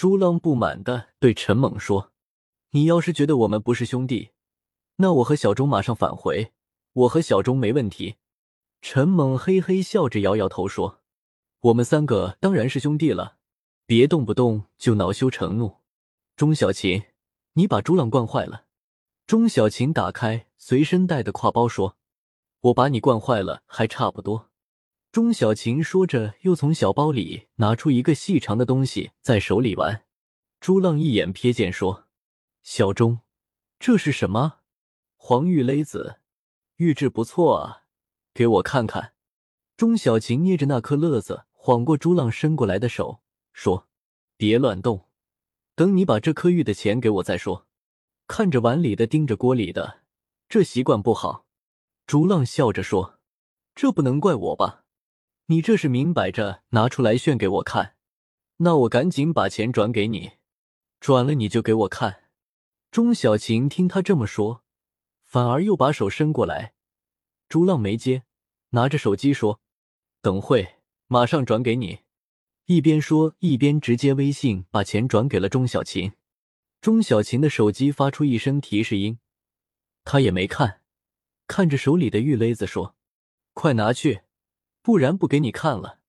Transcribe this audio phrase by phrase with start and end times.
[0.00, 2.10] 朱浪不满的对陈猛说
[2.72, 4.30] ：“你要是觉得我们不是兄弟，
[4.96, 6.54] 那我和小钟马上返回。
[6.94, 8.14] 我和小钟没问题。”
[8.80, 11.00] 陈猛嘿嘿笑着摇摇头说
[11.60, 13.36] ：“我们三个当然是兄弟了，
[13.84, 15.80] 别动不动就恼羞成怒。”
[16.34, 17.02] 钟小琴，
[17.52, 18.64] 你把朱浪惯坏了。
[19.26, 21.98] 钟小琴打开随身带的挎包说
[22.62, 24.48] ：“我把你惯坏了，还差不多。”
[25.12, 30.04] 钟小琴说着，又从小包里拿出一个细长的东西，在手里玩。
[30.60, 32.06] 朱浪一眼瞥见，说
[32.62, 33.18] ：“小钟，
[33.80, 34.58] 这是什么？
[35.16, 36.20] 黄玉勒子，
[36.76, 37.82] 玉质不错啊，
[38.32, 39.14] 给我看看。”
[39.76, 43.20] 钟小琴捏着那颗勒子，晃过朱浪伸过来的手，
[43.52, 43.88] 说
[44.38, 45.08] ：“别乱动，
[45.74, 47.66] 等你把这颗玉的钱给我再说。”
[48.28, 50.02] 看着碗里的，盯着锅里的，
[50.48, 51.46] 这习惯不好。
[52.06, 53.18] 朱浪笑着说
[53.74, 54.79] ：“这不能怪我吧？”
[55.50, 57.96] 你这是明摆着拿出来炫给我看，
[58.58, 60.34] 那我赶紧把钱转给你，
[61.00, 62.28] 转了你就给我看。
[62.92, 64.62] 钟小琴听他这么说，
[65.24, 66.74] 反而又把手伸过来，
[67.48, 68.22] 朱浪没接，
[68.68, 69.60] 拿着手机说
[70.22, 70.76] ：“等会
[71.08, 71.98] 马上转给你。”
[72.66, 76.12] 一边说一边直接微信把钱转给了钟小琴。
[76.80, 79.18] 钟小琴的手机发出一声提示音，
[80.04, 80.82] 他也没看，
[81.48, 82.94] 看着手里的玉勒子说
[83.52, 84.20] ：“快拿去。”
[84.82, 86.00] 不然不给你看了。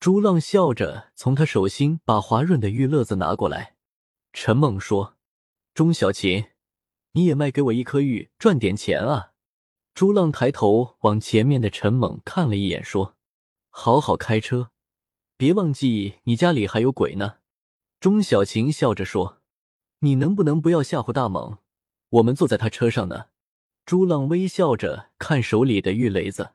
[0.00, 3.76] 朱浪笑着从他手心把滑润的玉乐子拿过来。
[4.32, 5.16] 陈猛说
[5.74, 6.46] ：“钟小琴，
[7.12, 9.32] 你也卖给我一颗玉，赚点钱啊。”
[9.94, 13.16] 朱浪抬头往前面的陈猛看了一眼，说
[13.70, 14.70] ：“好好开车，
[15.36, 17.38] 别忘记你家里还有鬼呢。”
[17.98, 19.38] 钟小琴笑着说
[20.00, 21.58] ：“你能不能不要吓唬大猛？
[22.10, 23.26] 我们坐在他车上呢。”
[23.84, 26.50] 朱浪微笑着看手里的玉雷子。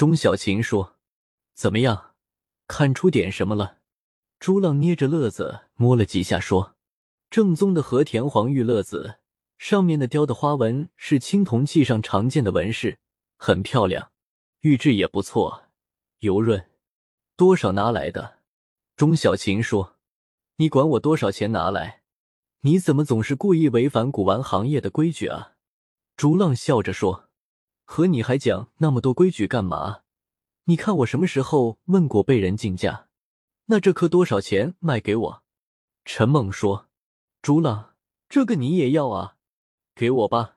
[0.00, 0.96] 钟小琴说
[1.52, 2.14] ：“怎么样，
[2.66, 3.80] 看出点什么了？”
[4.40, 6.74] 朱浪捏着乐子摸了几下，说
[7.28, 9.16] ：“正宗的和田黄玉乐子，
[9.58, 12.98] 上面的雕的花纹是青铜器上常见的纹饰，
[13.36, 14.10] 很漂亮，
[14.60, 15.64] 玉质也不错，
[16.20, 16.70] 油润。
[17.36, 18.38] 多少拿来的？”
[18.96, 19.98] 钟小琴说
[20.56, 22.04] ：“你管我多少钱拿来？
[22.62, 25.56] 你怎么总是故意违反古玩行业的规矩啊？”
[26.16, 27.26] 朱浪笑着说。
[27.92, 30.02] 和你还讲那么多规矩干嘛？
[30.66, 33.08] 你看我什么时候问过被人竞价？
[33.66, 35.42] 那这颗多少钱卖给我？
[36.04, 36.86] 陈猛说
[37.42, 37.96] ：“朱浪，
[38.28, 39.34] 这个你也要啊？
[39.96, 40.56] 给我吧。”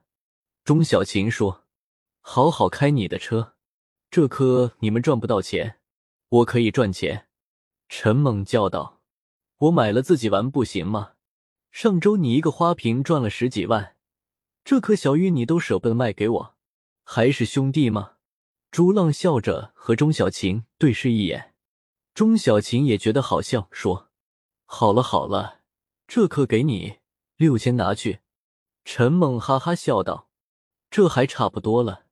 [0.64, 1.64] 钟小琴说
[2.22, 3.56] ：“好好开你的车，
[4.12, 5.80] 这颗你们赚不到钱，
[6.30, 7.28] 我可以赚钱。”
[7.90, 9.02] 陈猛叫道
[9.58, 11.14] ：“我买了自己玩不行吗？
[11.72, 13.96] 上周你一个花瓶赚了十几万，
[14.64, 16.53] 这颗小玉你都舍不得卖给我。”
[17.04, 18.14] 还是兄弟吗？
[18.72, 21.54] 朱浪笑着和钟小琴对视一眼，
[22.14, 24.10] 钟小琴也觉得好笑，说
[24.66, 25.62] ：“好了好了，
[26.08, 26.98] 这颗给你
[27.38, 28.22] 六千，拿去。”
[28.86, 30.30] 陈猛哈哈笑道
[30.90, 32.06] ：“这还差不多了。”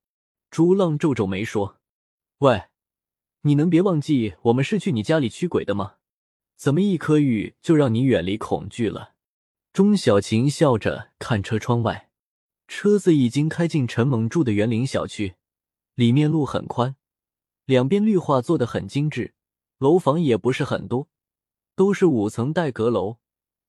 [0.50, 1.80] 朱浪皱皱眉说
[2.38, 2.64] ：“喂，
[3.40, 5.96] 你能别忘记我们是去你家里驱鬼的吗？
[6.56, 9.14] 怎么一颗玉就让你远离恐惧了？”
[9.72, 12.10] 钟小琴笑着看车窗外。
[12.74, 15.34] 车子已经开进陈猛住的园林小区，
[15.94, 16.96] 里面路很宽，
[17.66, 19.34] 两边绿化做的很精致，
[19.76, 21.06] 楼房也不是很多，
[21.76, 23.18] 都是五层带阁楼。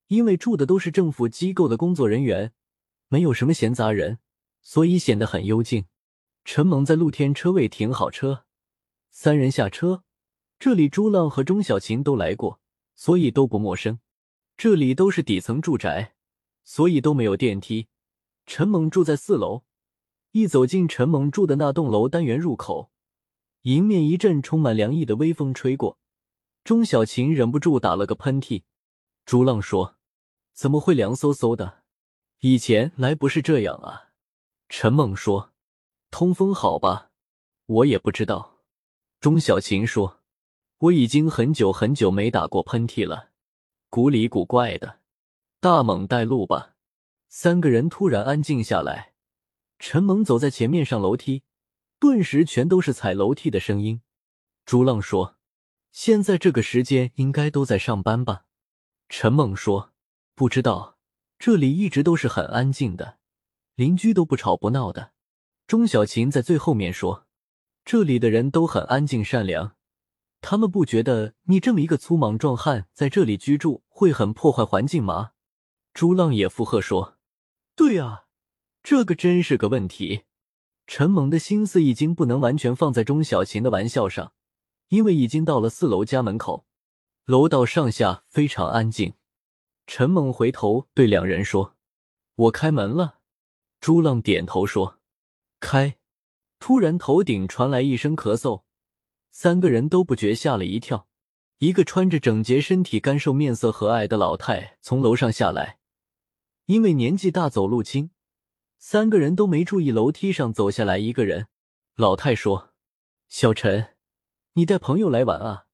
[0.06, 2.54] 因为住的都是政府机构的工作人员，
[3.08, 4.20] 没有什么闲杂人，
[4.62, 5.84] 所以显得很幽静。
[6.42, 8.46] 陈猛在露天车位停好车，
[9.10, 10.02] 三人下车。
[10.58, 12.58] 这里朱浪和钟小琴都来过，
[12.96, 14.00] 所以都不陌生。
[14.56, 16.14] 这里都是底层住宅，
[16.64, 17.88] 所以都没有电梯。
[18.46, 19.64] 陈猛住在四楼，
[20.32, 22.90] 一走进陈猛住的那栋楼单元入口，
[23.62, 25.98] 迎面一阵充满凉意的微风吹过，
[26.62, 28.64] 钟小琴忍不住打了个喷嚏。
[29.24, 29.96] 朱浪说
[30.52, 31.82] ：“怎么会凉飕飕的？
[32.40, 34.10] 以前来不是这样啊？”
[34.68, 35.52] 陈猛说
[36.10, 37.10] ：“通风好吧？
[37.66, 38.58] 我也不知道。”
[39.20, 40.20] 钟小琴说
[40.78, 43.30] ：“我已经很久很久没打过喷嚏了，
[43.88, 45.00] 古里古怪的。
[45.60, 46.72] 大猛带路吧。”
[47.36, 49.14] 三个人突然安静下来，
[49.80, 51.42] 陈猛走在前面上楼梯，
[51.98, 54.02] 顿时全都是踩楼梯的声音。
[54.64, 55.36] 朱浪说
[55.90, 58.44] ：“现在这个时间应该都在上班吧？”
[59.10, 59.92] 陈猛说
[60.36, 60.96] ：“不知道，
[61.36, 63.18] 这里一直都是很安静的，
[63.74, 65.10] 邻居都不吵不闹的。”
[65.66, 67.26] 钟小琴在最后面说
[67.84, 69.74] ：“这里的人都很安静善良，
[70.40, 75.32] 他们不觉得你这么一个粗莽壮汉在这里居住会很破坏环境吗？”
[75.92, 77.18] 朱浪也附和说。
[77.76, 78.26] 对啊，
[78.82, 80.24] 这个真是个问题。
[80.86, 84.32] 陈猛的心思已经不能完全放在钟小琴的玩笑上，
[84.88, 86.66] 因为已经到了四楼家门口，
[87.24, 89.14] 楼道上下非常安静。
[89.86, 91.76] 陈猛回头对两人说
[92.36, 93.20] ：“我开门了。”
[93.80, 95.00] 朱浪点头说
[95.60, 95.96] ：“开。”
[96.60, 98.62] 突然，头顶传来一声咳嗽，
[99.30, 101.08] 三个人都不觉吓了一跳。
[101.58, 105.78] 一个穿着整洁、身体干瘦、面色和蔼的老太从楼上下来，
[106.66, 108.10] 因为年纪大，走路轻，
[108.78, 111.48] 三个人都没注意楼梯上走下来一个人。
[111.94, 112.72] 老太说
[113.28, 113.96] ：“小陈，
[114.54, 115.66] 你带朋友来玩啊？”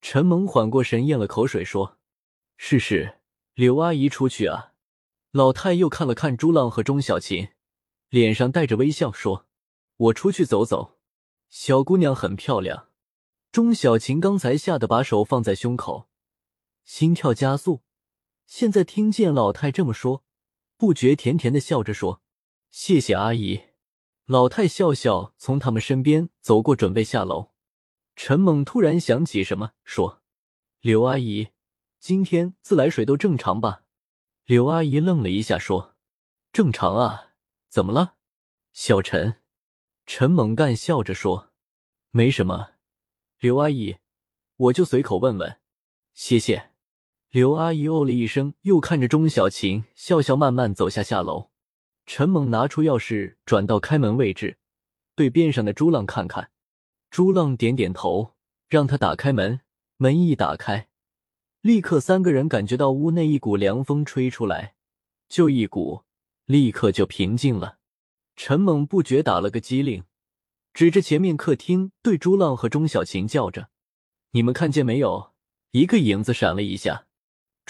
[0.00, 1.98] 陈萌缓过神，咽了口水说
[2.56, 3.18] ：“是是，
[3.52, 4.72] 刘阿姨出去啊。”
[5.30, 7.50] 老太又看了看朱浪和钟小琴，
[8.08, 9.46] 脸上带着微笑说
[9.96, 10.98] ：“我出去走走。”
[11.50, 12.88] 小姑娘很漂亮。
[13.52, 16.08] 钟小琴刚才吓得把手放在胸口，
[16.84, 17.82] 心跳加速。
[18.46, 20.24] 现在听见老太这么说，
[20.80, 22.22] 不觉甜甜的笑着说
[22.72, 23.64] ：“谢谢阿姨。”
[24.24, 27.50] 老太笑笑从他们身边走过，准备下楼。
[28.16, 30.22] 陈猛突然想起什么，说
[30.80, 31.48] ：“刘阿姨，
[31.98, 33.82] 今天自来水都正常吧？”
[34.46, 35.96] 刘阿姨愣了一下，说
[36.50, 37.34] ：“正常啊，
[37.68, 38.14] 怎么了？”
[38.72, 39.42] 小陈，
[40.06, 41.50] 陈猛干笑着说
[42.10, 42.70] ：“没什么。”
[43.38, 43.98] 刘阿姨，
[44.56, 45.60] 我就随口问问，
[46.14, 46.69] 谢谢。
[47.30, 51.50] 刘阿姨哦了一声，又看着钟小琴，笑笑慢慢走下下楼。
[52.04, 54.58] 陈猛拿出钥匙，转到开门位置，
[55.14, 56.50] 对边上的朱浪看看。
[57.08, 58.34] 朱浪点点头，
[58.68, 59.60] 让他打开门。
[59.96, 60.88] 门一打开，
[61.60, 64.74] 立刻三个人感觉到屋内一股凉风吹出来，
[65.28, 66.02] 就一股，
[66.46, 67.78] 立刻就平静了。
[68.34, 70.02] 陈猛不觉打了个激灵，
[70.74, 73.68] 指着前面客厅对朱浪和钟小琴叫着
[74.32, 75.30] ：“你们看见没有？
[75.70, 77.06] 一个影子闪了一下。”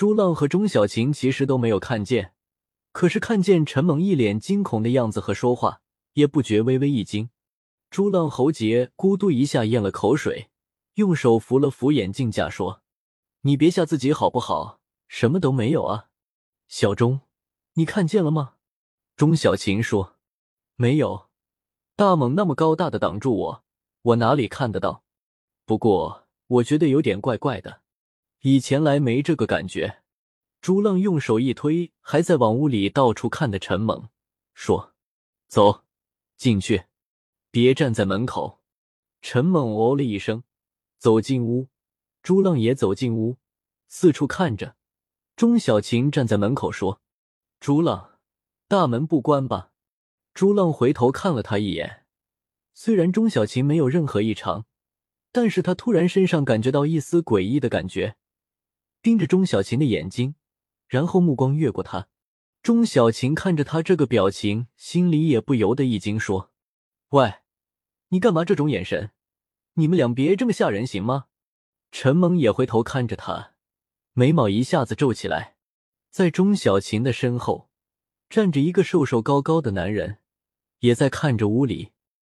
[0.00, 2.32] 朱浪和钟小琴其实都没有看见，
[2.90, 5.82] 可是看见陈猛一脸惊恐的样子和说话，
[6.14, 7.28] 也不觉微微一惊。
[7.90, 10.48] 朱浪喉结咕嘟一下咽了口水，
[10.94, 12.80] 用手扶了扶眼镜架，说
[13.44, 14.80] ：“你别吓自己好不好？
[15.06, 16.06] 什么都没有啊。”
[16.66, 17.20] 小钟，
[17.74, 18.54] 你看见了吗？
[19.16, 20.16] 钟小琴说
[20.76, 21.28] ：“没有，
[21.94, 23.64] 大猛那么高大的挡住我，
[24.00, 25.04] 我哪里看得到？
[25.66, 27.82] 不过我觉得有点怪怪的，
[28.40, 30.02] 以前来没这个感觉。”
[30.60, 34.10] 朱浪用手一推还在往屋里到处看的陈猛，
[34.52, 34.94] 说
[35.48, 35.84] ：“走，
[36.36, 36.84] 进去。”
[37.50, 38.60] 别站在门口！
[39.22, 40.44] 陈猛哦了一声，
[40.98, 41.68] 走进屋。
[42.22, 43.38] 朱浪也走进屋，
[43.88, 44.76] 四处看着。
[45.34, 47.00] 钟小琴站在门口说
[47.58, 48.18] ：“朱浪，
[48.68, 49.72] 大门不关吧？”
[50.34, 52.04] 朱浪回头看了他一眼。
[52.74, 54.66] 虽然钟小琴没有任何异常，
[55.32, 58.16] 但是他突然身上感觉到一丝诡异的感觉，
[59.02, 60.34] 盯着钟小琴的眼睛，
[60.86, 62.08] 然后目光越过他。
[62.62, 66.52] 钟小琴看着他这个表情，心里也不由得一惊，说。
[67.10, 67.36] 喂，
[68.08, 69.12] 你干嘛这种眼神？
[69.74, 71.26] 你们俩别这么吓人行吗？
[71.90, 73.54] 陈猛也回头看着他，
[74.12, 75.56] 眉毛一下子皱起来。
[76.10, 77.70] 在钟小琴的身后，
[78.28, 80.18] 站着一个瘦瘦高高的男人，
[80.80, 81.92] 也在看着屋里。